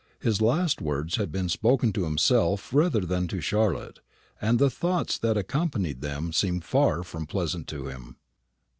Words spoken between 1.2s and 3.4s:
been spoken to himself rather than to